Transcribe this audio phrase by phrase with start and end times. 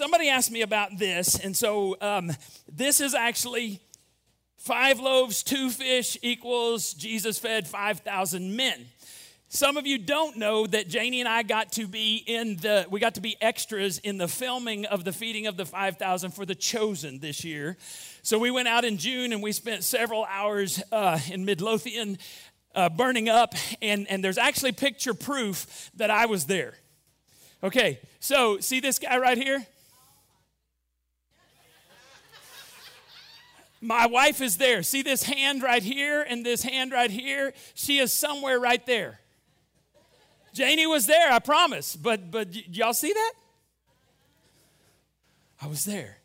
[0.00, 2.32] somebody asked me about this, and so um,
[2.72, 3.82] this is actually
[4.56, 8.86] five loaves, two fish equals Jesus fed 5,000 men.
[9.50, 12.98] Some of you don't know that Janie and I got to be in the we
[12.98, 16.54] got to be extras in the filming of the feeding of the 5000 for the
[16.54, 17.76] chosen this year.
[18.22, 22.16] So we went out in June and we spent several hours uh, in Midlothian
[22.74, 26.72] uh, burning up and and there's actually picture proof that I was there.
[27.62, 28.00] Okay.
[28.20, 29.66] So see this guy right here?
[33.80, 34.82] My wife is there.
[34.82, 37.54] See this hand right here and this hand right here?
[37.74, 39.20] She is somewhere right there.
[40.52, 41.96] Janie was there, I promise.
[41.96, 43.32] But but y'all see that?
[45.62, 46.18] I was there.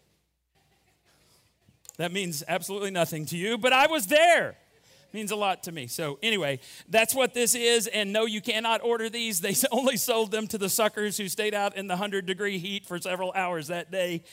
[1.97, 4.57] That means absolutely nothing to you, but I was there.
[5.13, 5.87] Means a lot to me.
[5.87, 6.59] So, anyway,
[6.89, 7.87] that's what this is.
[7.87, 9.39] And no, you cannot order these.
[9.39, 12.85] They only sold them to the suckers who stayed out in the 100 degree heat
[12.85, 14.23] for several hours that day.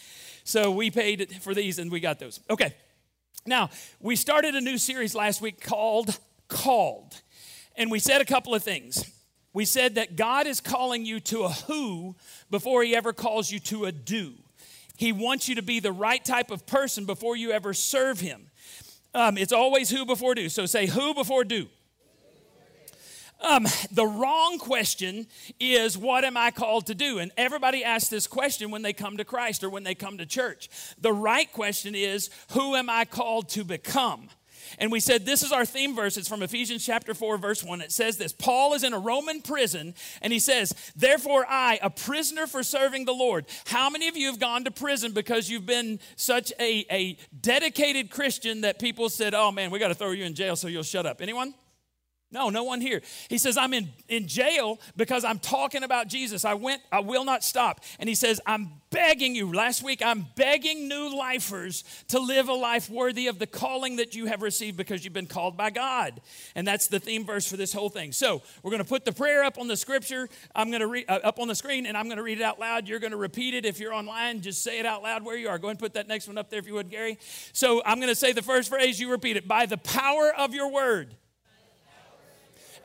[0.43, 2.41] So, we paid for these and we got those.
[2.51, 2.75] Okay.
[3.45, 7.21] Now, we started a new series last week called Called.
[7.75, 9.11] And we said a couple of things.
[9.53, 12.15] We said that God is calling you to a who
[12.51, 14.35] before he ever calls you to a do.
[14.97, 18.51] He wants you to be the right type of person before you ever serve him.
[19.15, 20.49] Um, it's always who before do.
[20.49, 21.69] So say who before do.
[23.43, 25.27] Um, the wrong question
[25.59, 27.19] is, What am I called to do?
[27.19, 30.27] And everybody asks this question when they come to Christ or when they come to
[30.27, 30.69] church.
[31.01, 34.29] The right question is, Who am I called to become?
[34.79, 36.17] And we said this is our theme verse.
[36.17, 37.81] It's from Ephesians chapter 4, verse 1.
[37.81, 41.91] It says this Paul is in a Roman prison, and he says, Therefore, I, a
[41.91, 43.47] prisoner for serving the Lord.
[43.67, 48.11] How many of you have gone to prison because you've been such a, a dedicated
[48.11, 50.83] Christian that people said, Oh man, we got to throw you in jail so you'll
[50.83, 51.21] shut up?
[51.21, 51.55] Anyone?
[52.33, 53.03] No, no one here.
[53.29, 56.47] He says, I'm in, in jail because I'm talking about Jesus.
[56.47, 57.81] I went, I will not stop.
[57.99, 59.53] And he says, I'm begging you.
[59.53, 64.15] Last week, I'm begging new lifers to live a life worthy of the calling that
[64.15, 66.23] you have received because you've been called by God.
[66.55, 68.13] And that's the theme verse for this whole thing.
[68.13, 70.27] So we're going to put the prayer up on the scripture.
[70.55, 72.45] I'm going to read uh, up on the screen and I'm going to read it
[72.45, 72.89] out loud.
[72.89, 73.67] You're going to repeat it.
[73.67, 75.59] If you're online, just say it out loud where you are.
[75.59, 77.19] Go ahead and put that next one up there if you would, Gary.
[77.53, 79.47] So I'm going to say the first phrase, you repeat it.
[79.47, 81.15] By the power of your word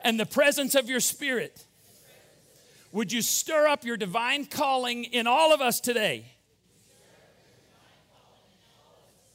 [0.02, 1.64] and the presence of your spirit.
[2.92, 6.24] Would you stir up your divine calling in all of us today?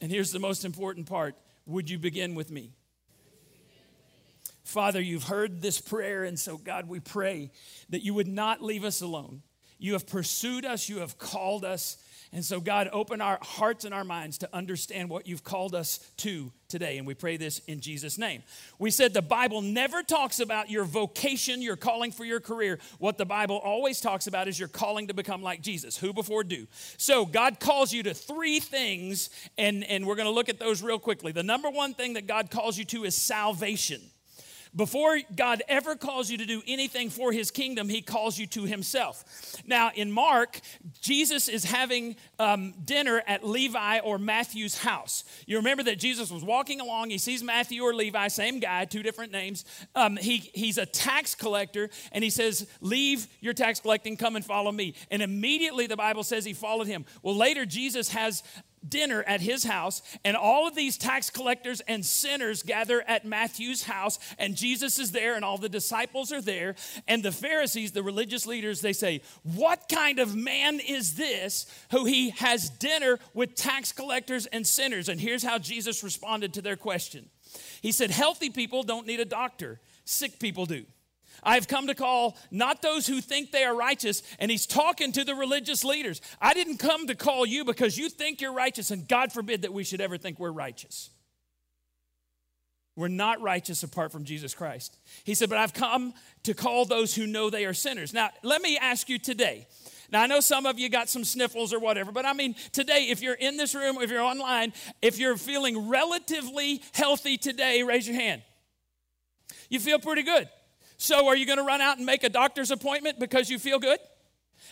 [0.02, 1.36] And here's the most important part
[1.66, 2.72] Would you begin with me?
[4.64, 7.52] Father, you've heard this prayer, and so God, we pray
[7.90, 9.44] that you would not leave us alone.
[9.78, 11.98] You have pursued us, you have called us,
[12.34, 16.00] and so, God, open our hearts and our minds to understand what you've called us
[16.18, 16.98] to today.
[16.98, 18.42] And we pray this in Jesus' name.
[18.80, 22.80] We said the Bible never talks about your vocation, your calling for your career.
[22.98, 25.96] What the Bible always talks about is your calling to become like Jesus.
[25.96, 26.66] Who before do?
[26.98, 29.30] So, God calls you to three things,
[29.60, 31.34] and, and we're going to look at those real quickly.
[31.34, 34.02] The number one thing that God calls you to is salvation.
[34.76, 38.64] Before God ever calls you to do anything for his kingdom, he calls you to
[38.64, 39.24] himself.
[39.68, 40.60] Now, in Mark,
[41.00, 45.24] Jesus is having um, dinner at Levi or Matthew's house.
[45.46, 49.04] You remember that Jesus was walking along, he sees Matthew or Levi, same guy, two
[49.04, 49.66] different names.
[49.96, 54.44] Um, he, he's a tax collector, and he says, Leave your tax collecting, come and
[54.44, 54.96] follow me.
[55.12, 57.06] And immediately the Bible says he followed him.
[57.22, 58.42] Well, later, Jesus has
[58.88, 63.84] dinner at his house, and all of these tax collectors and sinners gather at Matthew's
[63.84, 66.76] house, and Jesus is there, and all the disciples are there.
[67.08, 72.06] And the Pharisees, the religious leaders, they say, What kind of man is this who
[72.06, 75.10] he has dinner with tax collectors and sinners?
[75.10, 77.30] And here's how Jesus responded to their question
[77.82, 80.86] He said, Healthy people don't need a doctor, sick people do.
[81.44, 85.12] I have come to call not those who think they are righteous, and he's talking
[85.14, 86.22] to the religious leaders.
[86.42, 89.74] I didn't come to call you because you think you're righteous, and God forbid that
[89.74, 91.10] we should ever think we're righteous.
[92.96, 94.98] We're not righteous apart from Jesus Christ.
[95.24, 98.14] He said, But I've come to call those who know they are sinners.
[98.14, 99.68] Now, let me ask you today.
[100.12, 103.08] Now, I know some of you got some sniffles or whatever, but I mean, today,
[103.10, 108.08] if you're in this room, if you're online, if you're feeling relatively healthy today, raise
[108.08, 108.44] your hand.
[109.70, 110.48] You feel pretty good.
[111.04, 113.78] So, are you going to run out and make a doctor's appointment because you feel
[113.78, 114.00] good?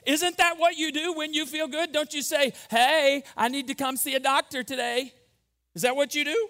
[0.05, 1.91] Isn't that what you do when you feel good?
[1.91, 5.11] Don't you say, Hey, I need to come see a doctor today?
[5.75, 6.49] Is that what you do?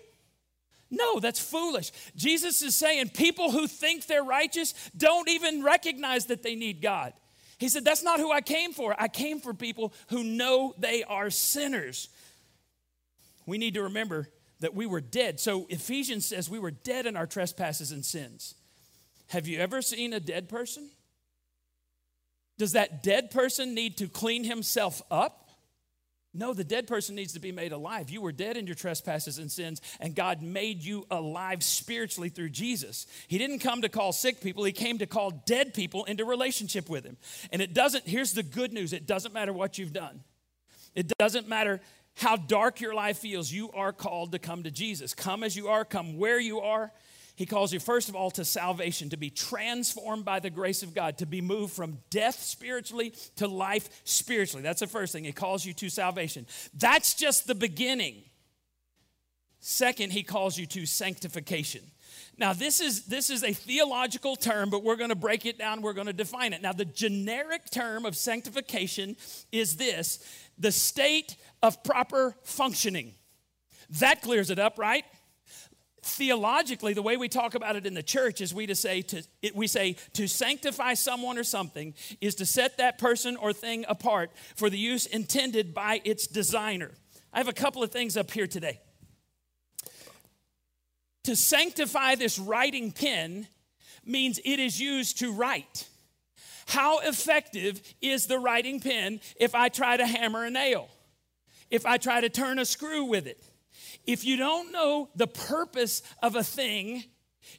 [0.92, 1.92] No, that's foolish.
[2.16, 7.14] Jesus is saying people who think they're righteous don't even recognize that they need God.
[7.58, 8.96] He said, That's not who I came for.
[9.00, 12.08] I came for people who know they are sinners.
[13.48, 14.30] We need to remember
[14.60, 15.40] that we were dead.
[15.40, 18.54] So Ephesians says we were dead in our trespasses and sins.
[19.32, 20.90] Have you ever seen a dead person?
[22.58, 25.50] Does that dead person need to clean himself up?
[26.34, 28.10] No, the dead person needs to be made alive.
[28.10, 32.50] You were dead in your trespasses and sins, and God made you alive spiritually through
[32.50, 33.08] Jesus.
[33.30, 36.90] He didn't come to call sick people, He came to call dead people into relationship
[36.90, 37.16] with Him.
[37.54, 40.26] And it doesn't, here's the good news it doesn't matter what you've done,
[40.94, 41.80] it doesn't matter
[42.16, 43.50] how dark your life feels.
[43.50, 45.14] You are called to come to Jesus.
[45.14, 46.92] Come as you are, come where you are.
[47.36, 50.94] He calls you, first of all, to salvation, to be transformed by the grace of
[50.94, 54.62] God, to be moved from death spiritually to life spiritually.
[54.62, 55.24] That's the first thing.
[55.24, 56.46] He calls you to salvation.
[56.74, 58.24] That's just the beginning.
[59.60, 61.82] Second, he calls you to sanctification.
[62.38, 65.82] Now, this is, this is a theological term, but we're going to break it down.
[65.82, 66.62] We're going to define it.
[66.62, 69.16] Now, the generic term of sanctification
[69.52, 70.20] is this
[70.58, 73.14] the state of proper functioning.
[74.00, 75.06] That clears it up, right?
[76.04, 79.22] Theologically the way we talk about it in the church is we to say to
[79.54, 84.32] we say to sanctify someone or something is to set that person or thing apart
[84.56, 86.92] for the use intended by its designer.
[87.32, 88.82] I have a couple of things up here today.
[91.26, 93.48] To sanctify this writing pen
[94.04, 95.88] means it is used to write.
[96.66, 100.90] How effective is the writing pen if i try to hammer a nail?
[101.70, 103.44] If i try to turn a screw with it
[104.06, 107.04] if you don't know the purpose of a thing,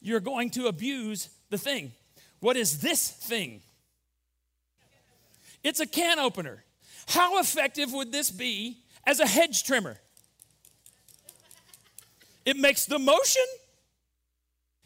[0.00, 1.92] you're going to abuse the thing.
[2.40, 3.62] What is this thing?
[5.62, 6.64] It's a can opener.
[7.08, 9.98] How effective would this be as a hedge trimmer?
[12.44, 13.44] It makes the motion.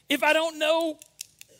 [0.08, 0.98] If I don't know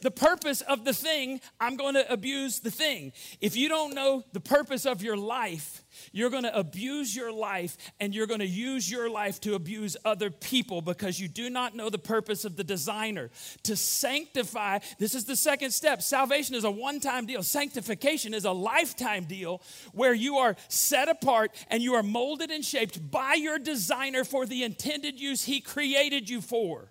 [0.00, 3.12] the purpose of the thing, I'm going to abuse the thing.
[3.40, 5.82] If you don't know the purpose of your life,
[6.12, 9.96] you're going to abuse your life and you're going to use your life to abuse
[10.04, 13.30] other people because you do not know the purpose of the designer.
[13.64, 16.02] To sanctify, this is the second step.
[16.02, 21.08] Salvation is a one time deal, sanctification is a lifetime deal where you are set
[21.08, 25.60] apart and you are molded and shaped by your designer for the intended use he
[25.60, 26.90] created you for.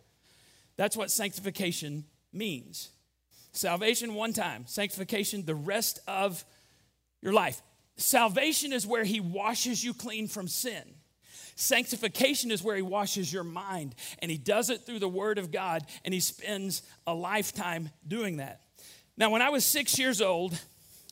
[0.78, 2.90] That's what sanctification means.
[3.56, 6.44] Salvation one time, sanctification the rest of
[7.22, 7.62] your life.
[7.96, 10.84] Salvation is where He washes you clean from sin.
[11.56, 15.54] Sanctification is where He washes your mind, and He does it through the Word of
[15.54, 18.60] God, and He spends a lifetime doing that.
[19.16, 20.60] Now, when I was six years old,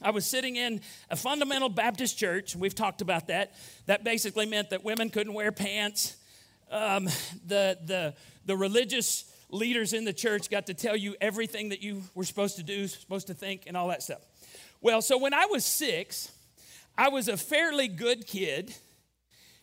[0.01, 3.53] I was sitting in a fundamental Baptist church, and we've talked about that.
[3.85, 6.17] That basically meant that women couldn't wear pants.
[6.69, 7.05] Um,
[7.47, 8.15] the, the,
[8.45, 12.57] the religious leaders in the church got to tell you everything that you were supposed
[12.57, 14.21] to do, supposed to think, and all that stuff.
[14.81, 16.31] Well, so when I was six,
[16.97, 18.75] I was a fairly good kid.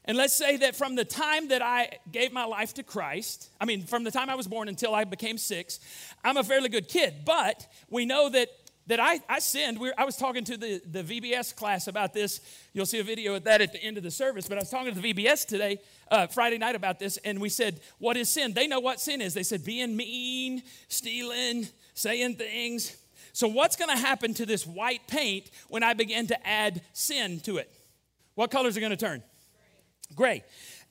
[0.06, 3.66] And let's say that from the time that I gave my life to Christ, I
[3.66, 5.78] mean, from the time I was born until I became six,
[6.24, 7.16] I'm a fairly good kid.
[7.26, 8.48] But we know that
[8.90, 9.78] that I, I sinned.
[9.78, 12.40] We I was talking to the, the VBS class about this.
[12.72, 14.48] You'll see a video of that at the end of the service.
[14.48, 15.78] But I was talking to the VBS today,
[16.10, 18.52] uh, Friday night, about this, and we said, What is sin?
[18.52, 19.32] They know what sin is.
[19.32, 22.96] They said, Being mean, stealing, saying things.
[23.32, 27.38] So, what's going to happen to this white paint when I begin to add sin
[27.40, 27.70] to it?
[28.34, 29.22] What colors are going to turn?
[30.16, 30.42] Gray.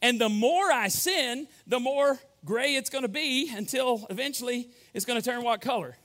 [0.02, 5.04] And the more I sin, the more gray it's going to be until eventually it's
[5.04, 5.98] going to turn what color?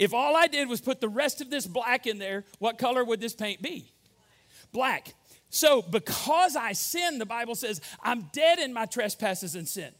[0.00, 3.04] If all I did was put the rest of this black in there, what color
[3.04, 3.92] would this paint be?
[4.72, 5.12] Black.
[5.50, 9.92] So, because I sinned, the Bible says, I'm dead in my trespasses and sin.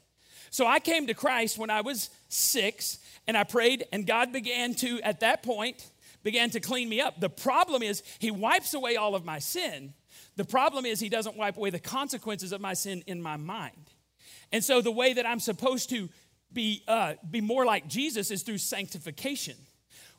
[0.49, 4.73] So, I came to Christ when I was six, and I prayed, and God began
[4.77, 5.91] to, at that point,
[6.23, 7.21] began to clean me up.
[7.21, 9.93] The problem is, He wipes away all of my sin.
[10.37, 13.91] The problem is, He doesn't wipe away the consequences of my sin in my mind.
[14.51, 16.09] And so, the way that I'm supposed to
[16.55, 19.57] be, uh, be more like Jesus is through sanctification.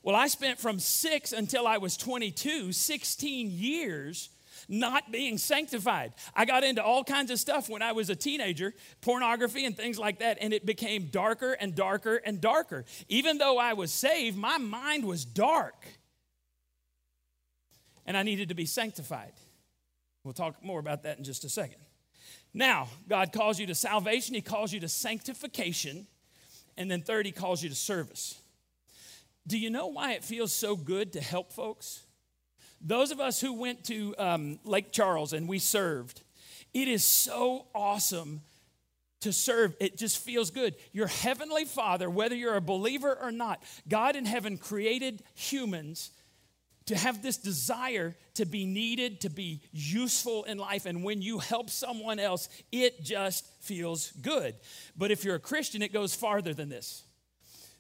[0.03, 4.29] Well, I spent from six until I was 22, 16 years
[4.67, 6.13] not being sanctified.
[6.36, 10.00] I got into all kinds of stuff when I was a teenager, pornography and things
[10.00, 12.86] like that, and it became darker and darker and darker.
[13.10, 15.86] Even though I was saved, my mind was dark.
[18.05, 19.34] And I needed to be sanctified.
[20.24, 21.81] We'll talk more about that in just a second.
[22.53, 26.08] Now, God calls you to salvation, He calls you to sanctification,
[26.77, 28.41] and then third, He calls you to service.
[29.48, 32.04] Do you know why it feels so good to help folks?
[32.80, 36.22] Those of us who went to um, Lake Charles and we served,
[36.74, 38.42] it is so awesome
[39.22, 39.76] to serve.
[39.80, 40.76] It just feels good.
[40.92, 46.12] Your heavenly Father, whether you're a believer or not, God in heaven created humans
[46.88, 50.86] to have this desire to be needed, to be useful in life.
[50.86, 54.56] And when you help someone else, it just feels good.
[54.98, 57.04] But if you're a Christian, it goes farther than this.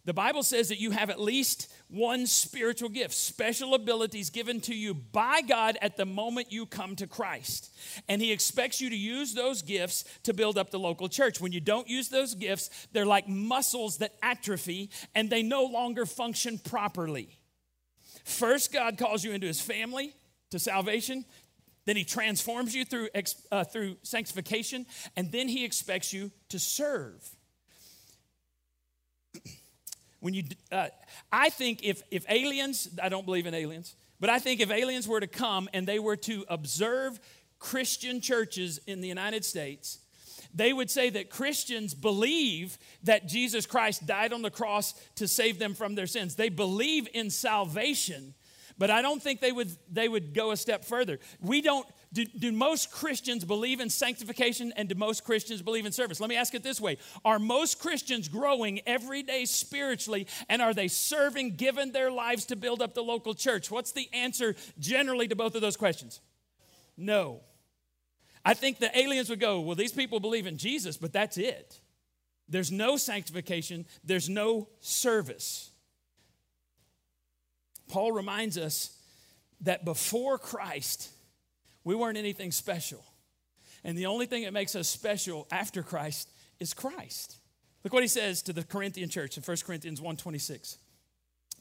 [0.05, 4.73] The Bible says that you have at least one spiritual gift, special abilities given to
[4.73, 7.71] you by God at the moment you come to Christ.
[8.09, 11.39] And He expects you to use those gifts to build up the local church.
[11.39, 16.05] When you don't use those gifts, they're like muscles that atrophy and they no longer
[16.05, 17.37] function properly.
[18.23, 20.15] First, God calls you into His family
[20.49, 21.25] to salvation.
[21.85, 23.09] Then he transforms you through,
[23.51, 27.27] uh, through sanctification, and then he expects you to serve.
[30.21, 30.87] When you, uh,
[31.31, 35.07] I think if, if aliens, I don't believe in aliens, but I think if aliens
[35.07, 37.19] were to come and they were to observe
[37.59, 39.99] Christian churches in the United States,
[40.53, 45.59] they would say that Christians believe that Jesus Christ died on the cross to save
[45.59, 46.35] them from their sins.
[46.35, 48.33] They believe in salvation,
[48.77, 51.19] but I don't think they would, they would go a step further.
[51.39, 55.93] We don't, do, do most Christians believe in sanctification and do most Christians believe in
[55.93, 56.19] service?
[56.19, 60.73] Let me ask it this way Are most Christians growing every day spiritually and are
[60.73, 63.71] they serving, given their lives to build up the local church?
[63.71, 66.19] What's the answer generally to both of those questions?
[66.97, 67.41] No.
[68.43, 71.79] I think the aliens would go, Well, these people believe in Jesus, but that's it.
[72.49, 75.69] There's no sanctification, there's no service.
[77.87, 78.97] Paul reminds us
[79.61, 81.09] that before Christ,
[81.83, 83.03] we weren't anything special.
[83.83, 87.37] And the only thing that makes us special after Christ is Christ.
[87.83, 90.77] Look what he says to the Corinthian church in 1 Corinthians 1:26.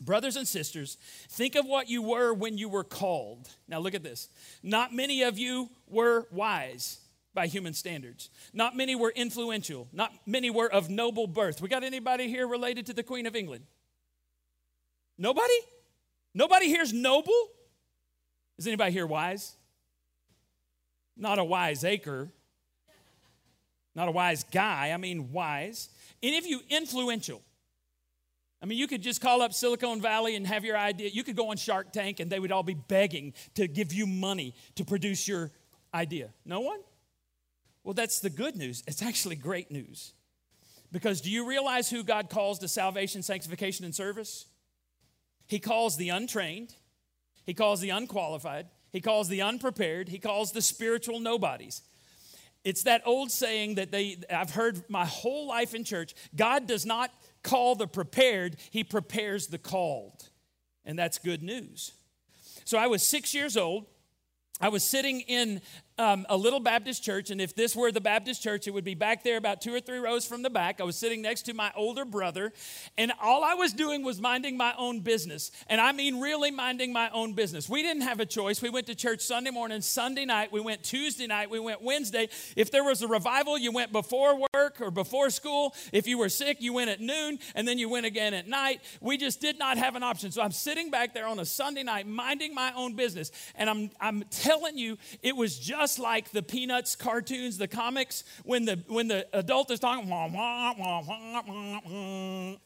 [0.00, 0.96] Brothers and sisters,
[1.28, 3.48] think of what you were when you were called.
[3.68, 4.28] Now look at this.
[4.62, 7.00] Not many of you were wise
[7.34, 8.30] by human standards.
[8.52, 9.88] Not many were influential.
[9.92, 11.60] Not many were of noble birth.
[11.60, 13.66] We got anybody here related to the Queen of England?
[15.18, 15.58] Nobody?
[16.32, 17.48] Nobody here's noble?
[18.56, 19.54] Is anybody here wise?
[21.20, 22.30] Not a wise acre.
[23.94, 25.90] Not a wise guy, I mean wise.
[26.22, 27.42] Any of you influential?
[28.62, 31.10] I mean, you could just call up Silicon Valley and have your idea.
[31.10, 34.06] You could go on Shark Tank and they would all be begging to give you
[34.06, 35.50] money to produce your
[35.92, 36.30] idea.
[36.44, 36.80] No one?
[37.84, 38.82] Well, that's the good news.
[38.86, 40.14] It's actually great news.
[40.92, 44.46] Because do you realize who God calls to salvation, sanctification, and service?
[45.46, 46.74] He calls the untrained,
[47.44, 51.82] he calls the unqualified, he calls the unprepared, he calls the spiritual nobodies.
[52.64, 56.84] It's that old saying that they I've heard my whole life in church, God does
[56.84, 57.10] not
[57.42, 60.28] call the prepared, he prepares the called.
[60.84, 61.92] And that's good news.
[62.64, 63.86] So I was 6 years old.
[64.60, 65.62] I was sitting in
[66.00, 68.94] um, a little Baptist church, and if this were the Baptist church, it would be
[68.94, 70.80] back there about two or three rows from the back.
[70.80, 72.54] I was sitting next to my older brother,
[72.96, 75.50] and all I was doing was minding my own business.
[75.66, 77.68] And I mean, really minding my own business.
[77.68, 78.62] We didn't have a choice.
[78.62, 82.30] We went to church Sunday morning, Sunday night, we went Tuesday night, we went Wednesday.
[82.56, 85.74] If there was a revival, you went before work or before school.
[85.92, 88.80] If you were sick, you went at noon, and then you went again at night.
[89.02, 90.30] We just did not have an option.
[90.30, 93.30] So I'm sitting back there on a Sunday night, minding my own business.
[93.54, 98.22] And I'm, I'm telling you, it was just just like the Peanuts cartoons, the comics,
[98.44, 100.08] when the when the adult is talking.
[100.08, 102.56] Wah, wah, wah,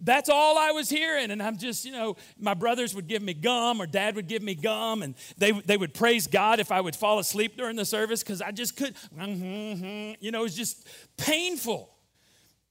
[0.00, 1.30] that's all I was hearing.
[1.30, 4.42] And I'm just, you know, my brothers would give me gum or dad would give
[4.42, 7.86] me gum and they, they would praise God if I would fall asleep during the
[7.86, 11.90] service because I just could, you know, it was just painful.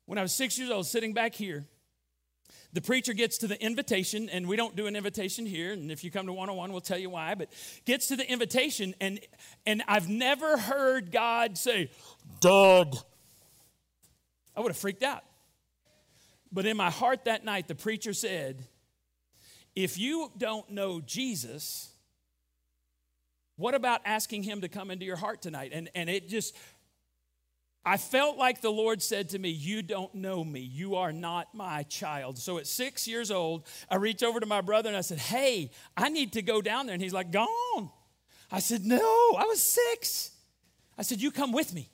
[0.06, 1.66] When I was six years old, sitting back here,
[2.74, 5.74] the preacher gets to the invitation, and we don't do an invitation here.
[5.74, 7.36] And if you come to one on one, we'll tell you why.
[7.36, 7.50] But
[7.86, 9.20] gets to the invitation, and
[9.66, 11.92] and I've never heard God say,
[12.40, 12.98] "Doug."
[14.56, 15.24] I would have freaked out.
[16.52, 18.68] But in my heart that night, the preacher said,
[19.76, 21.90] "If you don't know Jesus."
[23.56, 25.72] What about asking him to come into your heart tonight?
[25.76, 26.56] And, and it just
[27.86, 30.62] I felt like the Lord said to me, You don't know me.
[30.62, 32.38] You are not my child.
[32.38, 35.72] So at six years old, I reached over to my brother and I said, Hey,
[35.98, 36.94] I need to go down there.
[36.94, 37.90] And he's like, Gone.
[38.52, 38.98] I said, No,
[39.38, 40.32] I was six.
[40.98, 41.90] I said, You come with me.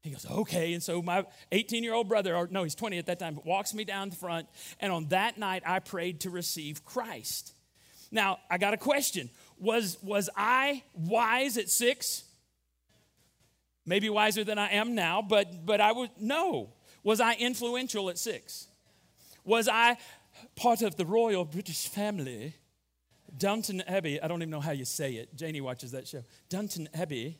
[0.00, 0.72] He goes, Okay.
[0.72, 3.74] And so my 18 year old brother, or no, he's 20 at that time, walks
[3.74, 4.48] me down the front.
[4.80, 7.52] And on that night, I prayed to receive Christ.
[8.10, 9.28] Now, I got a question.
[9.58, 12.24] Was, was I wise at six?
[13.86, 16.72] Maybe wiser than I am now, but, but I would know.
[17.02, 18.68] Was I influential at six?
[19.44, 19.98] Was I
[20.56, 22.54] part of the royal British family?
[23.36, 25.34] Downton Abbey, I don't even know how you say it.
[25.34, 26.22] Janie watches that show.
[26.48, 27.38] Downton Abbey.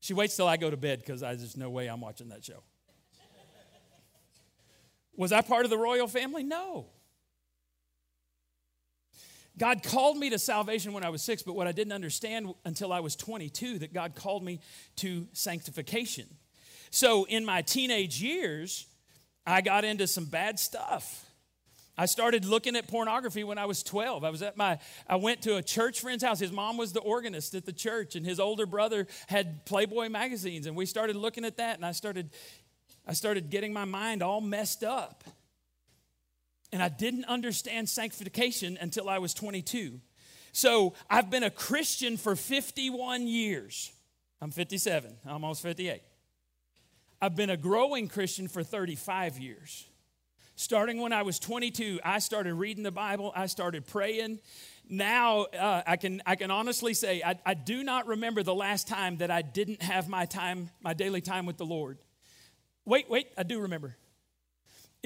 [0.00, 2.62] She waits till I go to bed because there's no way I'm watching that show.
[5.16, 6.42] Was I part of the royal family?
[6.42, 6.86] No.
[9.58, 12.92] God called me to salvation when I was six, but what I didn't understand until
[12.92, 14.60] I was 22 that God called me
[14.96, 16.26] to sanctification.
[16.90, 18.86] So in my teenage years,
[19.46, 21.24] I got into some bad stuff.
[21.98, 24.22] I started looking at pornography when I was 12.
[24.22, 26.38] I was at my I went to a church friend's house.
[26.38, 30.66] His mom was the organist at the church and his older brother had Playboy magazines
[30.66, 32.30] and we started looking at that and I started
[33.06, 35.24] I started getting my mind all messed up.
[36.72, 40.00] And I didn't understand sanctification until I was 22.
[40.52, 43.92] So, I've been a Christian for 51 years.
[44.40, 46.00] I'm 57, almost 58.
[47.20, 49.86] I've been a growing Christian for 35 years.
[50.54, 54.40] Starting when I was 22, I started reading the Bible, I started praying.
[54.88, 58.88] Now, uh, I, can, I can honestly say, I, I do not remember the last
[58.88, 61.98] time that I didn't have my time, my daily time with the Lord.
[62.86, 63.96] Wait, wait, I do remember.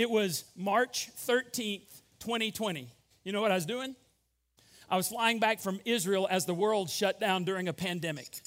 [0.01, 2.89] It was March 13th, 2020.
[3.23, 3.95] You know what I was doing?
[4.89, 8.41] I was flying back from Israel as the world shut down during a pandemic.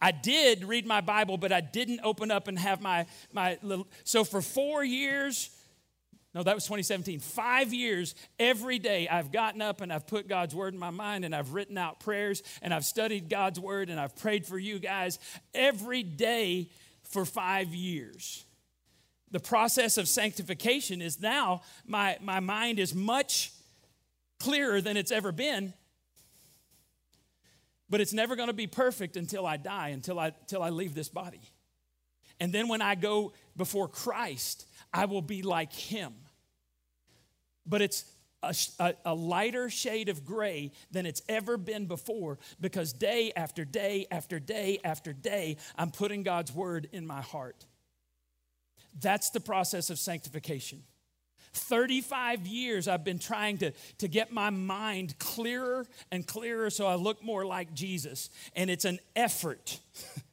[0.00, 3.88] I did read my Bible, but I didn't open up and have my, my little.
[4.04, 5.50] So for four years,
[6.32, 7.18] no, that was 2017.
[7.18, 11.24] Five years, every day, I've gotten up and I've put God's word in my mind
[11.24, 14.78] and I've written out prayers and I've studied God's word and I've prayed for you
[14.78, 15.18] guys
[15.54, 16.68] every day
[17.02, 18.43] for five years.
[19.30, 23.52] The process of sanctification is now my, my mind is much
[24.38, 25.72] clearer than it's ever been.
[27.90, 30.94] But it's never going to be perfect until I die, until I, until I leave
[30.94, 31.42] this body.
[32.40, 36.14] And then when I go before Christ, I will be like him
[37.66, 38.04] but it's
[38.42, 43.64] a, a, a, lighter shade of gray than it's ever been before because day after
[43.64, 47.64] day after day after day, I'm putting God's word in my heart.
[49.00, 50.82] That's the process of sanctification.
[51.52, 56.96] 35 years I've been trying to, to get my mind clearer and clearer so I
[56.96, 58.30] look more like Jesus.
[58.56, 59.78] And it's an effort.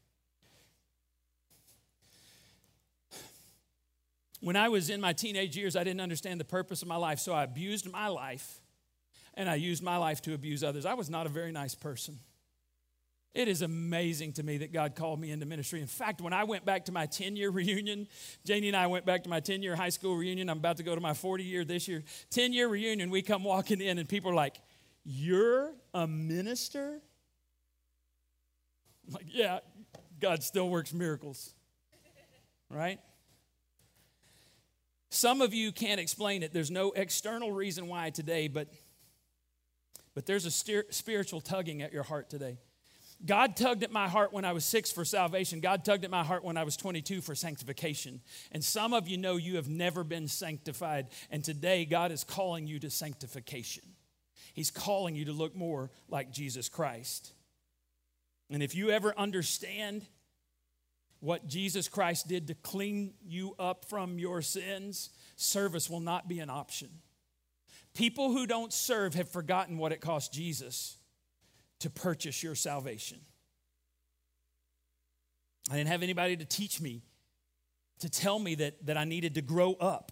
[4.42, 7.20] When I was in my teenage years, I didn't understand the purpose of my life,
[7.20, 8.60] so I abused my life
[9.36, 10.86] and I used my life to abuse others.
[10.86, 12.18] I was not a very nice person.
[13.34, 15.80] It is amazing to me that God called me into ministry.
[15.80, 18.08] In fact, when I went back to my 10 year reunion,
[18.46, 20.50] Janie and I went back to my 10 year high school reunion.
[20.50, 22.04] I'm about to go to my 40 year this year.
[22.32, 24.60] 10 year reunion, we come walking in, and people are like,
[25.06, 27.02] You're a minister?
[29.08, 29.60] I'm like, yeah,
[30.20, 31.54] God still works miracles,
[32.70, 33.00] right?
[35.10, 36.54] Some of you can't explain it.
[36.54, 38.70] There's no external reason why today, but,
[40.14, 42.58] but there's a spiritual tugging at your heart today.
[43.26, 45.60] God tugged at my heart when I was six for salvation.
[45.60, 48.22] God tugged at my heart when I was 22 for sanctification.
[48.52, 51.08] And some of you know you have never been sanctified.
[51.30, 53.84] And today, God is calling you to sanctification.
[54.54, 57.34] He's calling you to look more like Jesus Christ.
[58.50, 60.06] And if you ever understand
[61.20, 66.40] what Jesus Christ did to clean you up from your sins, service will not be
[66.40, 66.90] an option.
[67.94, 70.98] People who don't serve have forgotten what it cost Jesus
[71.82, 73.20] to purchase your salvation.
[75.70, 77.04] I didn't have anybody to teach me,
[78.00, 80.12] to tell me that, that I needed to grow up.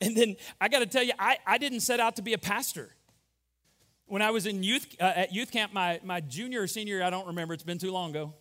[0.00, 2.38] And then I got to tell you, I, I didn't set out to be a
[2.38, 2.90] pastor.
[4.06, 7.10] When I was in youth, uh, at youth camp, my, my junior or senior, I
[7.10, 8.34] don't remember, it's been too long ago.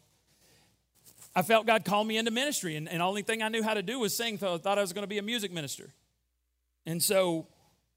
[1.35, 3.73] I felt God call me into ministry, and, and the only thing I knew how
[3.73, 5.89] to do was sing, so I thought I was going to be a music minister.
[6.85, 7.47] And so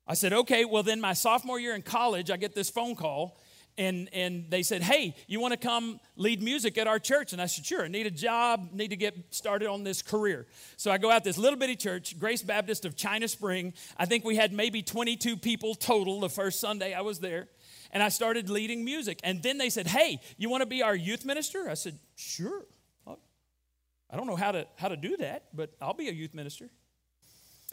[0.06, 3.38] I said, okay, well, then my sophomore year in college, I get this phone call,
[3.78, 7.32] and, and they said, hey, you want to come lead music at our church?
[7.32, 10.46] And I said, sure, I need a job, need to get started on this career.
[10.76, 13.72] So I go out this little bitty church, Grace Baptist of China Spring.
[13.96, 17.48] I think we had maybe 22 people total the first Sunday I was there.
[17.92, 19.18] And I started leading music.
[19.24, 21.68] And then they said, hey, you want to be our youth minister?
[21.68, 22.66] I said, sure.
[23.06, 23.18] Oh,
[24.10, 26.70] I don't know how to, how to do that, but I'll be a youth minister.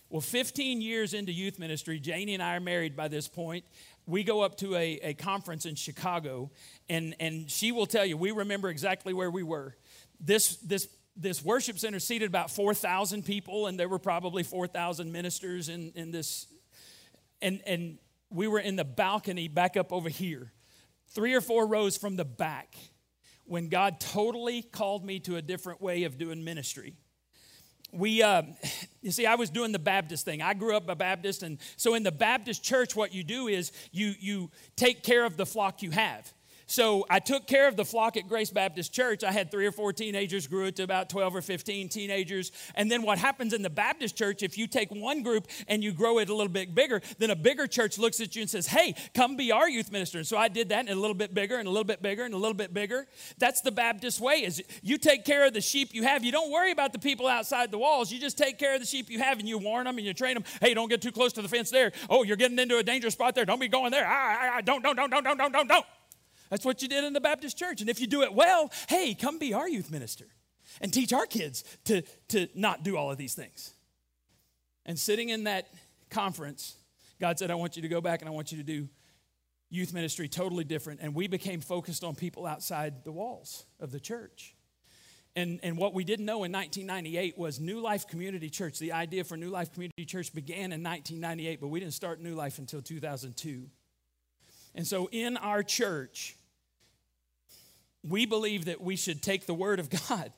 [0.10, 3.66] Well, 15 years into youth ministry, Janie and I are married by this point.
[4.08, 6.50] We go up to a, a conference in Chicago,
[6.90, 9.76] and, and she will tell you, we remember exactly where we were.
[10.20, 15.68] This, this, this worship center seated about 4,000 people, and there were probably 4,000 ministers
[15.68, 16.48] in, in this.
[17.42, 17.98] And, and
[18.30, 20.54] we were in the balcony back up over here,
[21.10, 22.76] three or four rows from the back
[23.44, 26.96] when God totally called me to a different way of doing ministry.
[27.92, 28.44] We, uh,
[29.02, 30.42] you see, I was doing the Baptist thing.
[30.42, 33.72] I grew up a Baptist, and so in the Baptist church, what you do is
[33.92, 36.32] you you take care of the flock you have.
[36.68, 39.24] So I took care of the flock at Grace Baptist Church.
[39.24, 42.52] I had three or four teenagers, grew it to about 12 or 15 teenagers.
[42.76, 45.94] And then what happens in the Baptist church, if you take one group and you
[45.94, 48.68] grow it a little bit bigger, then a bigger church looks at you and says,
[48.68, 50.18] hey, come be our youth minister.
[50.18, 52.26] And so I did that and a little bit bigger and a little bit bigger
[52.26, 53.08] and a little bit bigger.
[53.38, 56.26] That's the Baptist way is you take care of the sheep you have.
[56.26, 58.12] You don't worry about the people outside the walls.
[58.12, 60.14] You just take care of the sheep you have and you warn them and you
[60.14, 60.44] train them.
[60.60, 61.94] Hey, don't get too close to the fence there.
[62.10, 63.46] Oh, you're getting into a dangerous spot there.
[63.46, 64.06] Don't be going there.
[64.06, 65.86] Ah, ah, ah, don't, don't, don't, don't, don't, don't, don't.
[66.50, 67.82] That's what you did in the Baptist church.
[67.82, 70.26] And if you do it well, hey, come be our youth minister
[70.82, 73.74] and teach our kids to, to not do all of these things.
[74.86, 75.68] And sitting in that
[76.10, 76.76] conference,
[77.20, 78.88] God said, I want you to go back and I want you to do
[79.70, 81.02] youth ministry totally different.
[81.02, 84.56] And we became focused on people outside the walls of the church.
[85.36, 88.80] And, and what we didn't know in 1998 was New Life Community Church.
[88.80, 92.34] The idea for New Life Community Church began in 1998, but we didn't start New
[92.34, 93.70] Life until 2002.
[94.78, 96.38] And so in our church,
[98.08, 100.32] we believe that we should take the Word of God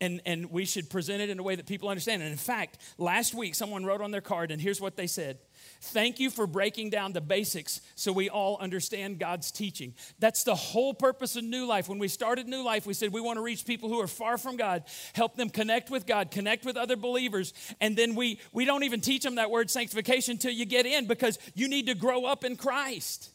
[0.00, 2.22] and, and we should present it in a way that people understand.
[2.22, 5.38] And in fact, last week someone wrote on their card, and here's what they said
[5.80, 9.94] Thank you for breaking down the basics so we all understand God's teaching.
[10.18, 11.88] That's the whole purpose of New Life.
[11.88, 14.38] When we started New Life, we said we want to reach people who are far
[14.38, 17.52] from God, help them connect with God, connect with other believers.
[17.80, 21.06] And then we, we don't even teach them that word sanctification until you get in
[21.06, 23.30] because you need to grow up in Christ.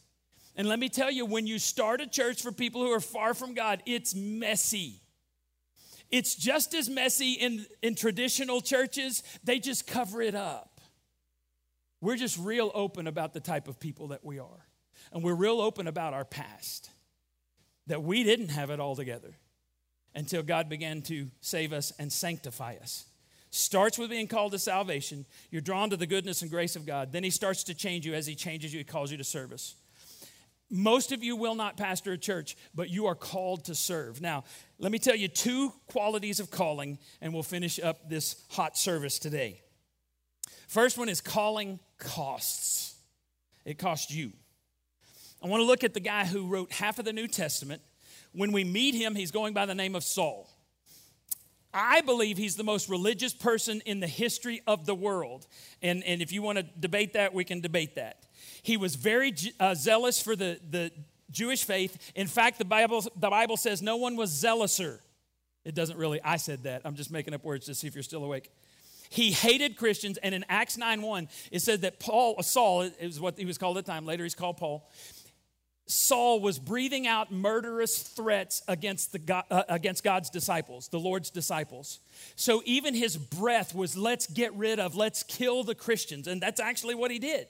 [0.56, 3.32] And let me tell you, when you start a church for people who are far
[3.34, 5.00] from God, it's messy.
[6.10, 10.80] It's just as messy in, in traditional churches, they just cover it up.
[12.02, 14.66] We're just real open about the type of people that we are.
[15.12, 16.90] And we're real open about our past,
[17.86, 19.34] that we didn't have it all together
[20.14, 23.06] until God began to save us and sanctify us.
[23.50, 25.26] Starts with being called to salvation.
[25.50, 27.12] You're drawn to the goodness and grace of God.
[27.12, 28.14] Then He starts to change you.
[28.14, 29.76] As He changes you, He calls you to service.
[30.74, 34.22] Most of you will not pastor a church, but you are called to serve.
[34.22, 34.44] Now,
[34.78, 39.18] let me tell you two qualities of calling, and we'll finish up this hot service
[39.18, 39.60] today.
[40.68, 42.94] First one is calling costs,
[43.66, 44.32] it costs you.
[45.44, 47.82] I want to look at the guy who wrote half of the New Testament.
[48.32, 50.48] When we meet him, he's going by the name of Saul.
[51.74, 55.46] I believe he's the most religious person in the history of the world.
[55.82, 58.24] And, and if you want to debate that, we can debate that.
[58.62, 60.92] He was very uh, zealous for the, the
[61.30, 62.12] Jewish faith.
[62.14, 64.98] In fact, the Bible, the Bible says no one was zealouser.
[65.64, 66.82] It doesn't really, I said that.
[66.84, 68.50] I'm just making up words to see if you're still awake.
[69.10, 73.20] He hated Christians, and in Acts 9 1, it said that Paul, uh, Saul, is
[73.20, 74.88] what he was called at the time, later he's called Paul.
[75.86, 81.28] Saul was breathing out murderous threats against, the God, uh, against God's disciples, the Lord's
[81.28, 82.00] disciples.
[82.36, 86.26] So even his breath was, let's get rid of, let's kill the Christians.
[86.26, 87.48] And that's actually what he did.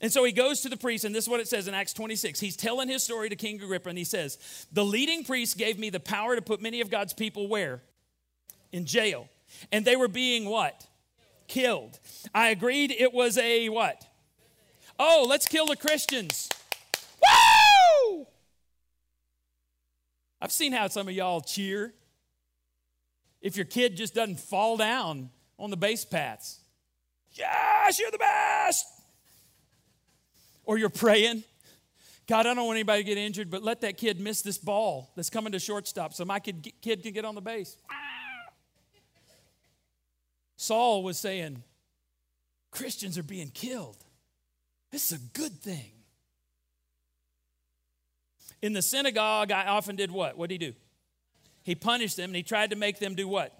[0.00, 1.94] And so he goes to the priest, and this is what it says in Acts
[1.94, 2.38] 26.
[2.38, 5.88] He's telling his story to King Agrippa, and he says, The leading priest gave me
[5.88, 7.82] the power to put many of God's people where?
[8.72, 9.28] In jail.
[9.72, 10.86] And they were being what?
[11.48, 11.98] Killed.
[12.34, 14.06] I agreed it was a what?
[14.98, 16.50] Oh, let's kill the Christians.
[17.22, 18.26] Woo!
[20.42, 21.94] I've seen how some of y'all cheer
[23.40, 26.60] if your kid just doesn't fall down on the base paths.
[27.32, 28.95] Yes, you're the best
[30.66, 31.44] or you're praying,
[32.26, 35.12] God, I don't want anybody to get injured, but let that kid miss this ball
[35.16, 37.76] that's coming to shortstop so my kid, kid can get on the base.
[40.56, 41.62] Saul was saying,
[42.70, 43.96] Christians are being killed.
[44.90, 45.92] This is a good thing.
[48.60, 50.36] In the synagogue, I often did what?
[50.36, 50.76] What did he do?
[51.62, 53.56] He punished them and he tried to make them do what?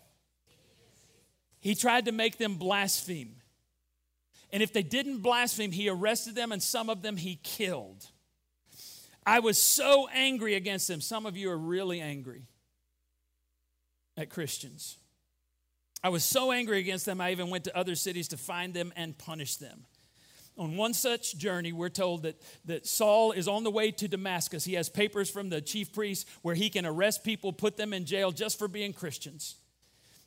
[1.61, 3.36] He tried to make them blaspheme.
[4.53, 8.07] And if they didn't blaspheme, he arrested them and some of them he killed.
[9.27, 11.01] I was so angry against them.
[11.01, 12.47] Some of you are really angry
[14.17, 14.99] at Christians.
[16.03, 18.93] I was so angry against them, I even went to other cities to find them
[18.95, 19.87] and punish them.
[20.59, 24.65] On one such journey, we're told that, that Saul is on the way to Damascus.
[24.65, 28.07] He has papers from the chief priest where he can arrest people, put them in
[28.07, 29.57] jail just for being Christians.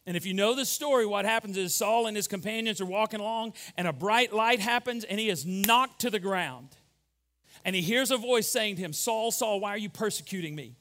[0.09, 3.19] And if you know the story, what happens is Saul and his companions are walking
[3.19, 6.69] along, and a bright light happens, and he is knocked to the ground.
[7.63, 10.77] And he hears a voice saying to him, Saul, Saul, why are you persecuting me?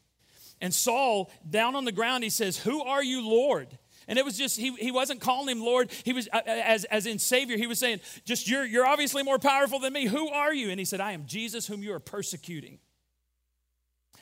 [0.63, 3.69] And Saul, down on the ground, he says, Who are you, Lord?
[4.09, 5.93] And it was just, he, he wasn't calling him Lord.
[6.05, 9.23] He was, uh, uh, as, as in Savior, he was saying, Just you're, you're obviously
[9.23, 10.07] more powerful than me.
[10.07, 10.71] Who are you?
[10.71, 12.79] And he said, I am Jesus whom you are persecuting.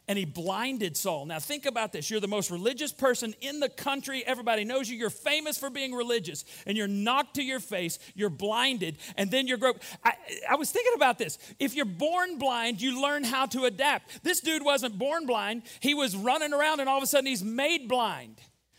[0.08, 1.26] And he blinded Saul.
[1.26, 2.10] Now, think about this.
[2.10, 4.22] You're the most religious person in the country.
[4.24, 4.96] Everybody knows you.
[4.96, 7.98] You're famous for being religious, and you're knocked to your face.
[8.14, 9.82] You're blinded, and then you're groped.
[10.04, 10.12] I,
[10.48, 11.38] I was thinking about this.
[11.58, 14.22] If you're born blind, you learn how to adapt.
[14.22, 17.44] This dude wasn't born blind, he was running around, and all of a sudden, he's
[17.44, 18.36] made blind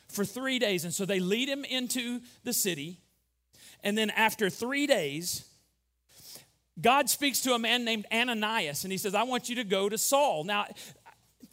[0.08, 0.86] for three days.
[0.86, 3.00] And so they lead him into the city,
[3.84, 5.44] and then after three days,
[6.80, 9.90] God speaks to a man named Ananias, and he says, I want you to go
[9.90, 10.44] to Saul.
[10.44, 10.68] Now,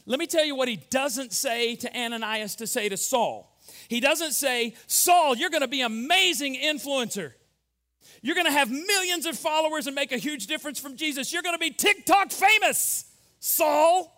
[0.06, 3.56] let me tell you what he doesn't say to Ananias to say to Saul.
[3.88, 7.32] He doesn't say, Saul, you're going to be amazing influencer.
[8.20, 11.32] You're going to have millions of followers and make a huge difference from Jesus.
[11.32, 13.04] You're going to be TikTok famous,
[13.38, 14.10] Saul.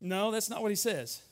[0.00, 1.22] No, that's not what he says.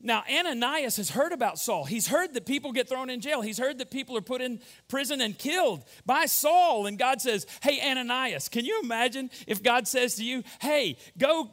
[0.00, 1.84] Now, Ananias has heard about Saul.
[1.84, 3.40] He's heard that people get thrown in jail.
[3.40, 6.86] He's heard that people are put in prison and killed by Saul.
[6.86, 11.50] And God says, Hey, Ananias, can you imagine if God says to you, Hey, go,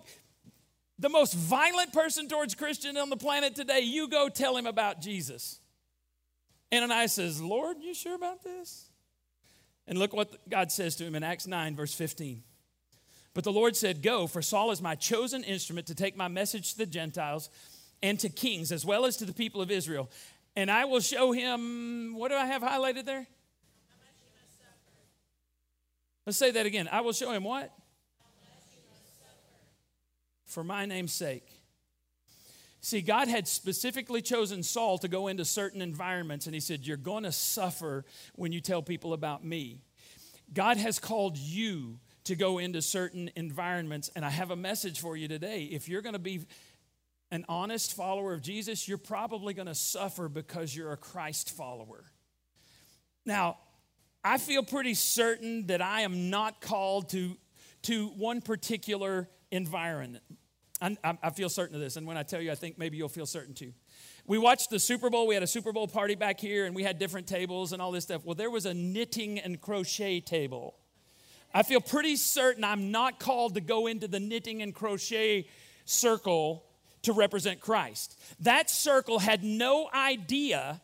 [1.00, 5.02] the most violent person towards Christian on the planet today, you go tell him about
[5.02, 5.60] Jesus.
[6.74, 8.90] Ananias says, Lord, you sure about this?
[9.88, 12.44] And look what God says to him in Acts 9, verse 15.
[13.34, 16.74] But the Lord said, Go, for Saul is my chosen instrument to take my message
[16.74, 17.50] to the Gentiles
[18.02, 20.10] and to kings as well as to the people of Israel.
[20.56, 23.26] And I will show him, what do I have highlighted there?
[26.26, 26.88] Let's say that again.
[26.92, 27.74] I will show him what?
[30.54, 31.48] For my name's sake.
[32.80, 36.96] See, God had specifically chosen Saul to go into certain environments, and he said, You're
[36.96, 39.82] going to suffer when you tell people about me.
[40.54, 45.18] God has called you to go into certain environments, and I have a message for
[45.18, 45.63] you today.
[45.63, 46.46] If you're going to be
[47.32, 52.04] an honest follower of Jesus, you're probably going to suffer because you're a Christ follower.
[53.26, 53.58] Now,
[54.24, 57.38] I feel pretty certain that I am not called to,
[57.84, 60.24] to one particular environment.
[60.84, 63.08] I, I feel certain of this, and when I tell you, I think maybe you'll
[63.08, 63.72] feel certain too.
[64.28, 65.28] We watched the Super Bowl.
[65.28, 67.91] We had a Super Bowl party back here, and we had different tables and all
[67.91, 68.26] this stuff.
[68.26, 70.76] Well, there was a knitting and crochet table.
[71.54, 75.48] I feel pretty certain I'm not called to go into the knitting and crochet
[75.86, 76.65] circle
[77.04, 78.19] to represent Christ.
[78.39, 80.82] That circle had no idea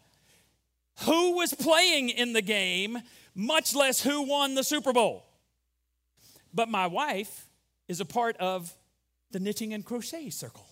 [1.02, 3.00] who was playing in the game,
[3.36, 5.26] much less who won the Super Bowl.
[6.54, 7.48] But my wife
[7.88, 8.74] is a part of
[9.32, 10.68] the knitting and crochet circle.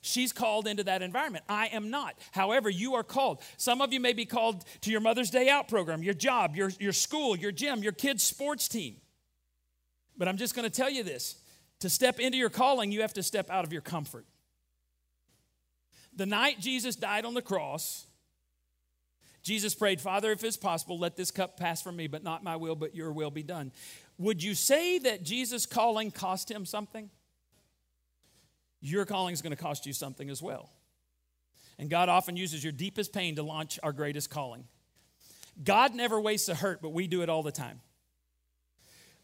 [0.00, 1.44] She's called into that environment.
[1.48, 2.16] I am not.
[2.30, 3.42] However, you are called.
[3.56, 6.70] Some of you may be called to your Mother's Day Out program, your job, your,
[6.78, 8.96] your school, your gym, your kids' sports team.
[10.16, 11.36] But I'm just going to tell you this
[11.80, 14.24] to step into your calling, you have to step out of your comfort.
[16.14, 18.06] The night Jesus died on the cross,
[19.42, 22.56] Jesus prayed, Father, if it's possible, let this cup pass from me, but not my
[22.56, 23.70] will, but your will be done.
[24.18, 27.10] Would you say that Jesus' calling cost him something?
[28.86, 30.70] Your calling is going to cost you something as well.
[31.78, 34.64] And God often uses your deepest pain to launch our greatest calling.
[35.62, 37.80] God never wastes a hurt, but we do it all the time.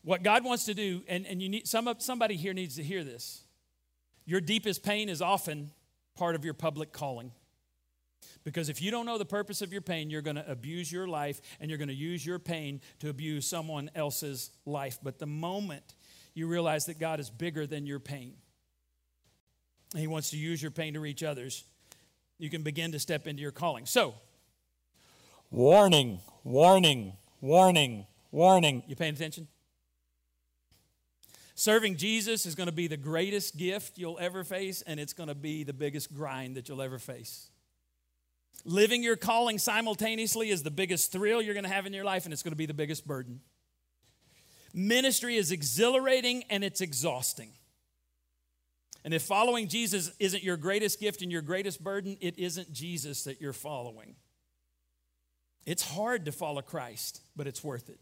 [0.03, 3.05] What God wants to do, and, and you need some somebody here needs to hear
[3.05, 3.45] this.
[4.25, 5.71] Your deepest pain is often
[6.17, 7.31] part of your public calling.
[8.45, 11.07] Because if you don't know the purpose of your pain, you're going to abuse your
[11.07, 14.99] life and you're going to use your pain to abuse someone else's life.
[15.01, 15.95] But the moment
[16.35, 18.35] you realize that God is bigger than your pain,
[19.95, 21.65] He wants to use your pain to reach others,
[22.39, 23.87] you can begin to step into your calling.
[23.87, 24.15] So,
[25.51, 28.83] warning, warning, warning, warning.
[28.87, 29.49] You paying attention?
[31.55, 35.29] Serving Jesus is going to be the greatest gift you'll ever face, and it's going
[35.29, 37.51] to be the biggest grind that you'll ever face.
[38.65, 42.25] Living your calling simultaneously is the biggest thrill you're going to have in your life,
[42.25, 43.41] and it's going to be the biggest burden.
[44.75, 47.53] Ministry is exhilarating and it's exhausting.
[49.05, 53.25] And if following Jesus isn't your greatest gift and your greatest burden, it isn't Jesus
[53.25, 54.15] that you're following.
[55.67, 58.01] It's hard to follow Christ, but it's worth it.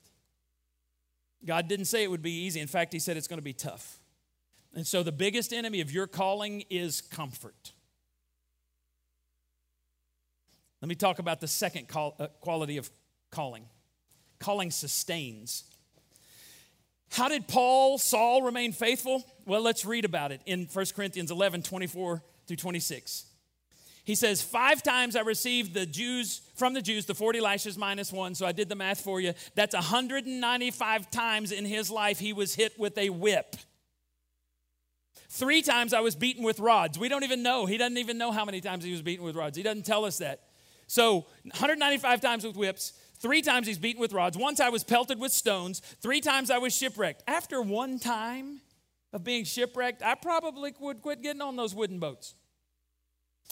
[1.44, 2.60] God didn't say it would be easy.
[2.60, 3.98] In fact, He said it's going to be tough.
[4.74, 7.72] And so the biggest enemy of your calling is comfort.
[10.80, 12.90] Let me talk about the second uh, quality of
[13.30, 13.64] calling
[14.40, 15.64] calling sustains.
[17.10, 19.24] How did Paul, Saul remain faithful?
[19.50, 23.24] Well, let's read about it in 1 Corinthians 11 24 through 26.
[24.04, 28.12] He says, Five times I received the Jews from the Jews, the 40 lashes minus
[28.12, 28.36] one.
[28.36, 29.34] So I did the math for you.
[29.56, 33.56] That's 195 times in his life he was hit with a whip.
[35.30, 36.96] Three times I was beaten with rods.
[36.96, 37.66] We don't even know.
[37.66, 39.56] He doesn't even know how many times he was beaten with rods.
[39.56, 40.42] He doesn't tell us that.
[40.86, 42.92] So 195 times with whips.
[43.18, 44.38] Three times he's beaten with rods.
[44.38, 45.80] Once I was pelted with stones.
[46.00, 47.24] Three times I was shipwrecked.
[47.26, 48.60] After one time,
[49.12, 52.34] of being shipwrecked, I probably would quit getting on those wooden boats.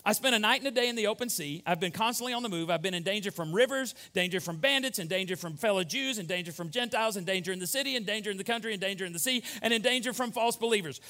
[0.04, 1.62] I spent a night and a day in the open sea.
[1.66, 2.70] I've been constantly on the move.
[2.70, 6.26] I've been in danger from rivers, danger from bandits, in danger from fellow Jews, in
[6.26, 9.04] danger from Gentiles, in danger in the city, in danger in the country, in danger
[9.04, 11.00] in the sea, and in danger from false believers.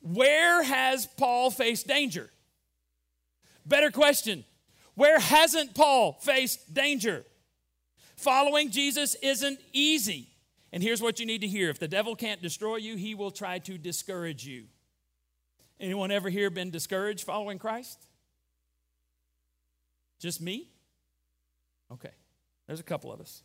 [0.00, 2.30] Where has Paul faced danger?
[3.66, 4.44] Better question
[4.94, 7.24] Where hasn't Paul faced danger?
[8.16, 10.28] Following Jesus isn't easy.
[10.72, 13.30] And here's what you need to hear if the devil can't destroy you, he will
[13.30, 14.64] try to discourage you.
[15.78, 18.02] Anyone ever here been discouraged following Christ?
[20.18, 20.70] Just me?
[21.92, 22.12] Okay,
[22.66, 23.42] there's a couple of us.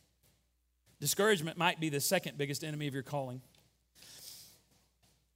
[1.00, 3.42] Discouragement might be the second biggest enemy of your calling.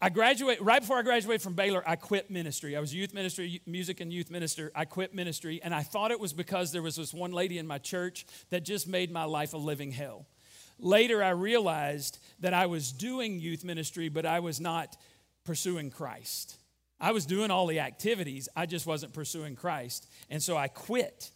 [0.01, 2.75] I graduate right before I graduated from Baylor, I quit ministry.
[2.75, 4.71] I was youth ministry, music and youth minister.
[4.75, 7.65] I quit ministry, and I thought it was because there was this one lady in
[7.65, 10.27] my church that just made my life a living hell.
[10.79, 14.97] Later, I realized that I was doing youth ministry, but I was not
[15.45, 16.57] pursuing Christ.
[16.99, 20.07] I was doing all the activities, I just wasn't pursuing Christ.
[20.29, 21.31] And so I quit.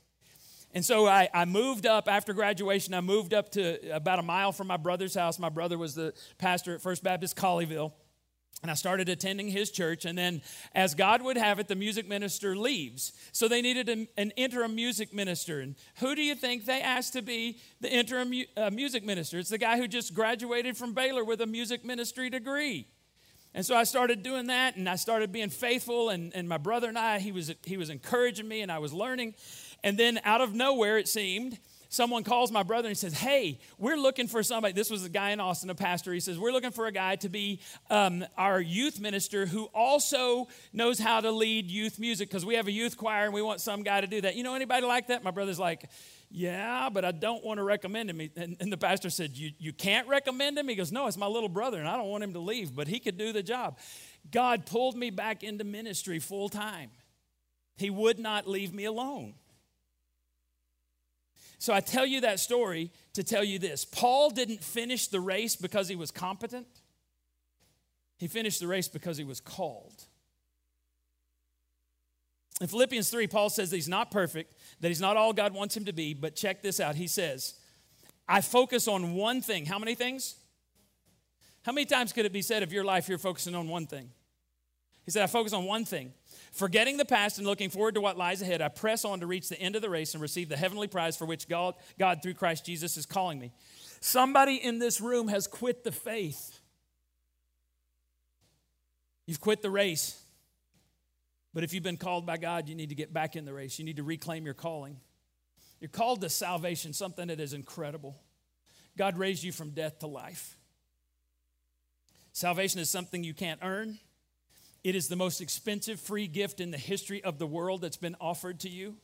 [0.74, 2.94] And so I, I, moved up after graduation.
[2.94, 5.40] I moved up to about a mile from my brother's house.
[5.40, 7.92] My brother was the pastor at First Baptist Colleyville.
[8.62, 10.04] And I started attending his church.
[10.04, 10.42] And then,
[10.76, 13.14] as God would have it, the music minister leaves.
[13.32, 15.62] So they needed a, an interim music minister.
[15.62, 19.40] And who do you think they asked to be the interim uh, music minister?
[19.40, 22.88] It's the guy who just graduated from Baylor with a music ministry degree.
[23.54, 26.10] And so I started doing that and I started being faithful.
[26.10, 28.94] And, and my brother and I, he was, he was encouraging me and I was
[28.94, 29.36] learning.
[29.84, 31.58] And then out of nowhere, it seemed,
[31.90, 34.74] someone calls my brother and says, Hey, we're looking for somebody.
[34.74, 36.14] This was a guy in Austin, a pastor.
[36.14, 40.48] He says, We're looking for a guy to be um, our youth minister who also
[40.72, 43.60] knows how to lead youth music because we have a youth choir and we want
[43.60, 44.36] some guy to do that.
[44.36, 45.24] You know anybody like that?
[45.24, 45.90] My brother's like,
[46.32, 48.22] yeah, but I don't want to recommend him.
[48.36, 50.68] And, and, the pastor said, you, you can't recommend him?
[50.68, 52.88] He goes, No, it's my little brother, and I don't want him to leave, but
[52.88, 53.80] he could do the job.
[54.30, 56.92] God pulled me back into ministry full time.
[57.78, 59.34] He would not leave me alone.
[61.60, 65.56] So I tell you that story to tell you this Paul didn't finish the race
[65.56, 66.68] because he was competent,
[68.18, 70.06] he finished the race because he was called.
[72.62, 75.78] In Philippians 3, Paul says that he's not perfect, that he's not all God wants
[75.78, 76.96] him to be, but check this out.
[76.96, 77.54] He says,
[78.28, 79.66] I focus on one thing.
[79.66, 80.36] How many things?
[81.62, 84.10] How many times could it be said of your life you're focusing on one thing?
[85.06, 86.12] He said, I focus on one thing.
[86.52, 89.50] Forgetting the past and looking forward to what lies ahead, I press on to reach
[89.50, 92.34] the end of the race and receive the heavenly prize for which God, God through
[92.34, 93.52] Christ Jesus, is calling me.
[94.02, 96.60] Somebody in this room has quit the faith.
[99.26, 100.20] You've quit the race.
[101.54, 103.78] But if you've been called by God, you need to get back in the race.
[103.78, 104.98] You need to reclaim your calling.
[105.80, 108.20] You're called to salvation, something that is incredible.
[108.98, 110.58] God raised you from death to life.
[112.34, 114.00] Salvation is something you can't earn.
[114.84, 118.16] It is the most expensive free gift in the history of the world that's been
[118.22, 118.96] offered to you.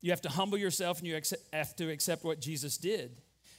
[0.00, 1.18] You have to humble yourself and you
[1.52, 3.16] have to accept what Jesus did.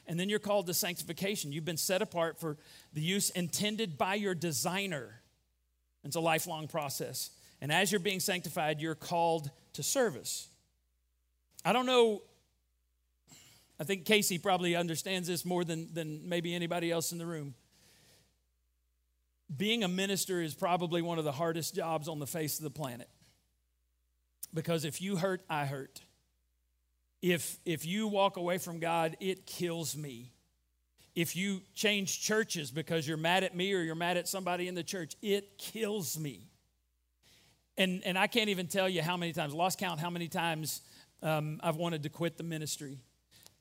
[0.08, 1.52] And then you're called to sanctification.
[1.52, 2.58] You've been set apart for
[2.94, 5.22] the use intended by your designer.
[6.04, 7.32] It's a lifelong process.
[7.62, 10.48] And as you're being sanctified, you're called to service.
[11.66, 12.22] I don't know,
[13.80, 17.54] I think Casey probably understands this more than, than maybe anybody else in the room.
[19.56, 22.70] Being a minister is probably one of the hardest jobs on the face of the
[22.70, 23.10] planet.
[24.54, 26.02] Because if you hurt, I hurt.
[27.22, 30.32] If, if you walk away from God, it kills me
[31.16, 34.76] if you change churches because you're mad at me or you're mad at somebody in
[34.76, 36.48] the church, it kills me.
[37.78, 40.82] And, and I can't even tell you how many times, lost count how many times
[41.22, 43.00] um, I've wanted to quit the ministry.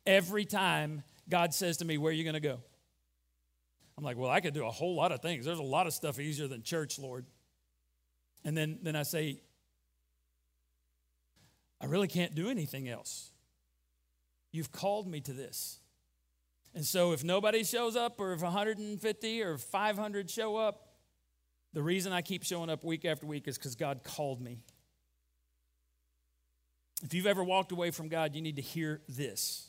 [0.07, 2.61] Every time God says to me, Where are you going to go?
[3.98, 5.44] I'm like, Well, I could do a whole lot of things.
[5.44, 7.26] There's a lot of stuff easier than church, Lord.
[8.44, 9.40] And then, then I say,
[11.80, 13.32] I really can't do anything else.
[14.52, 15.80] You've called me to this.
[16.74, 20.88] And so if nobody shows up, or if 150 or 500 show up,
[21.72, 24.58] the reason I keep showing up week after week is because God called me.
[27.02, 29.67] If you've ever walked away from God, you need to hear this.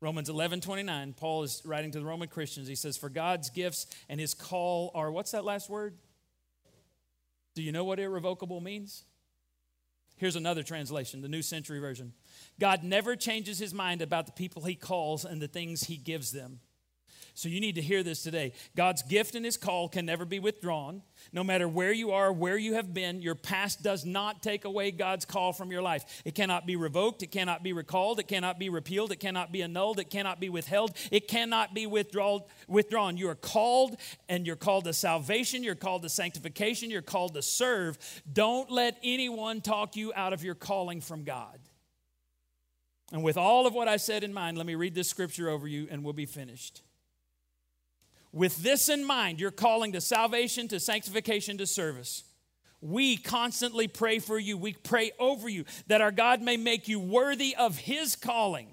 [0.00, 2.66] Romans 11, 29, Paul is writing to the Roman Christians.
[2.66, 5.94] He says, For God's gifts and his call are, what's that last word?
[7.54, 9.04] Do you know what irrevocable means?
[10.16, 12.12] Here's another translation, the New Century Version.
[12.58, 16.32] God never changes his mind about the people he calls and the things he gives
[16.32, 16.60] them.
[17.40, 18.52] So you need to hear this today.
[18.76, 21.00] God's gift and his call can never be withdrawn.
[21.32, 24.90] No matter where you are, where you have been, your past does not take away
[24.90, 26.20] God's call from your life.
[26.26, 29.62] It cannot be revoked, it cannot be recalled, it cannot be repealed, it cannot be
[29.62, 33.16] annulled, it cannot be withheld, it cannot be withdrawn.
[33.16, 33.96] You are called
[34.28, 37.96] and you're called to salvation, you're called to sanctification, you're called to serve.
[38.30, 41.58] Don't let anyone talk you out of your calling from God.
[43.12, 45.66] And with all of what I said in mind, let me read this scripture over
[45.66, 46.82] you and we'll be finished.
[48.32, 52.24] With this in mind, you're calling to salvation, to sanctification, to service.
[52.80, 54.56] We constantly pray for you.
[54.56, 58.68] We pray over you that our God may make you worthy of His calling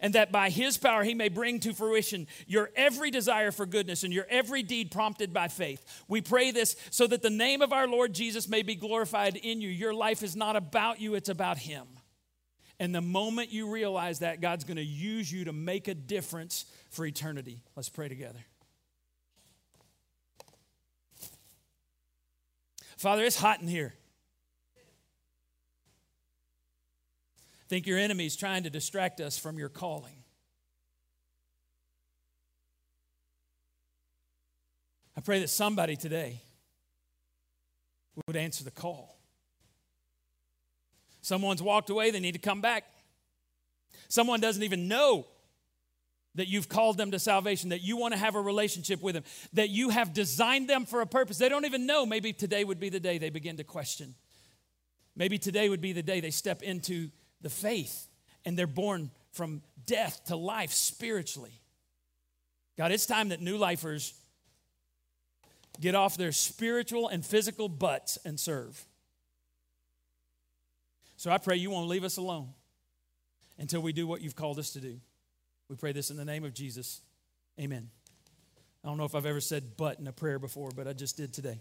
[0.00, 4.04] and that by His power He may bring to fruition your every desire for goodness
[4.04, 6.04] and your every deed prompted by faith.
[6.06, 9.60] We pray this so that the name of our Lord Jesus may be glorified in
[9.60, 9.68] you.
[9.68, 11.86] Your life is not about you, it's about Him.
[12.78, 16.66] And the moment you realize that, God's going to use you to make a difference
[16.90, 17.62] for eternity.
[17.76, 18.44] Let's pray together.
[22.96, 23.94] Father, it's hot in here.
[27.60, 30.16] I think your enemy's trying to distract us from your calling.
[35.16, 36.40] I pray that somebody today
[38.26, 39.18] would answer the call.
[41.22, 42.84] Someone's walked away, they need to come back.
[44.08, 45.26] Someone doesn't even know
[46.34, 49.24] that you've called them to salvation, that you want to have a relationship with them,
[49.52, 51.38] that you have designed them for a purpose.
[51.38, 52.04] They don't even know.
[52.04, 54.14] Maybe today would be the day they begin to question.
[55.16, 57.10] Maybe today would be the day they step into
[57.40, 58.08] the faith
[58.44, 61.60] and they're born from death to life spiritually.
[62.76, 64.14] God, it's time that new lifers
[65.80, 68.84] get off their spiritual and physical butts and serve.
[71.16, 72.48] So I pray you won't leave us alone
[73.58, 75.00] until we do what you've called us to do.
[75.68, 77.00] We pray this in the name of Jesus.
[77.60, 77.90] Amen.
[78.82, 81.16] I don't know if I've ever said but in a prayer before, but I just
[81.16, 81.60] did today.